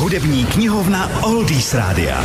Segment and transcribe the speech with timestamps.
[0.00, 2.24] Hudební knihovna Oldies Rádia.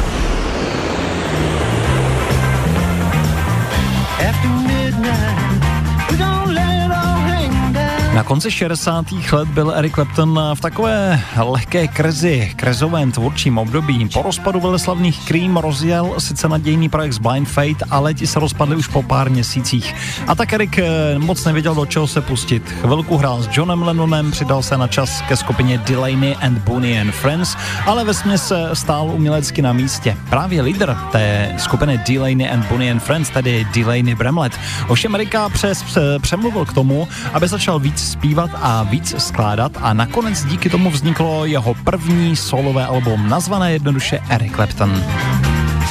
[8.16, 9.06] Na konci 60.
[9.32, 14.10] let byl Eric Clapton v takové lehké krezi, krezovém tvůrčím období.
[14.14, 18.76] Po rozpadu veleslavných Cream rozjel sice nadějný projekt z Blind Fate, ale ti se rozpadli
[18.76, 19.96] už po pár měsících.
[20.28, 22.70] A tak Eric eh, moc nevěděl, do čeho se pustit.
[22.82, 27.12] Chvilku hrál s Johnem Lennonem, přidal se na čas ke skupině Delaney and Booney and
[27.12, 30.18] Friends, ale ve směs stál umělecky na místě.
[30.30, 35.98] Právě lídr té skupiny Delaney and Booney and Friends, tedy Delaney Bramlett, ovšem Erika přes,
[36.22, 41.46] přemluvil k tomu, aby začal víc zpívat a víc skládat a nakonec díky tomu vzniklo
[41.46, 45.04] jeho první solové album nazvané jednoduše Eric Clapton.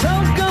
[0.01, 0.44] So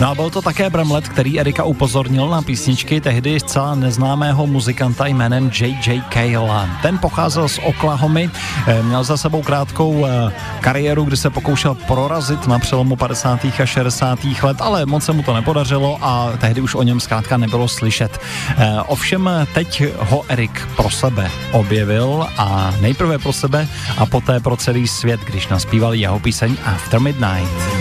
[0.00, 5.06] No a byl to také Bramlett, který Erika upozornil na písničky tehdy zcela neznámého muzikanta
[5.06, 6.02] jménem J.J.
[6.12, 6.70] Cale.
[6.82, 8.30] Ten pocházel z Oklahomy,
[8.66, 13.44] eh, měl za sebou krátkou eh, kariéru, kdy se pokoušel prorazit na přelomu 50.
[13.62, 14.18] a 60.
[14.42, 18.20] let, ale moc se mu to nepodařilo a tehdy už o něm zkrátka nebylo slyšet.
[18.56, 24.56] Eh, Ovšem teď ho Erik pro sebe objevil a nejprve pro sebe a poté pro
[24.56, 27.77] celý svět, když naspíval jeho píseň After Midnight.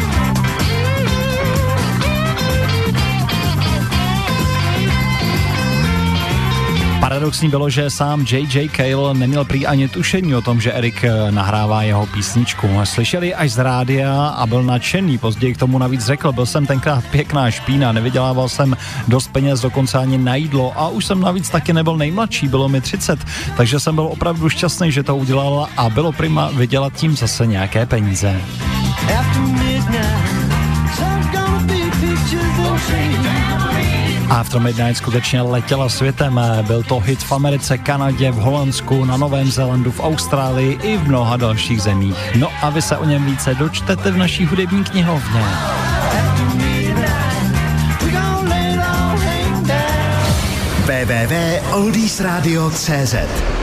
[7.07, 8.69] Paradoxní bylo, že sám J.J.
[8.69, 12.67] Cale neměl prý ani tušení o tom, že Erik eh, nahrává jeho písničku.
[12.83, 15.17] Slyšeli až z rádia a byl nadšený.
[15.17, 18.77] Později k tomu navíc řekl, byl jsem tenkrát pěkná špína, nevydělával jsem
[19.07, 22.81] dost peněz, dokonce ani na jídlo a už jsem navíc taky nebyl nejmladší, bylo mi
[22.81, 23.19] 30,
[23.57, 27.85] takže jsem byl opravdu šťastný, že to udělala a bylo prima vydělat tím zase nějaké
[27.85, 28.41] peníze.
[29.19, 30.27] After midnight,
[34.29, 36.41] After Midnight skutečně letěla světem.
[36.67, 41.07] Byl to hit v Americe, Kanadě, v Holandsku, na Novém Zélandu, v Austrálii i v
[41.07, 42.35] mnoha dalších zemích.
[42.35, 45.43] No a vy se o něm více dočtete v naší hudební knihovně.
[50.87, 53.57] Www.oldiesradio.cz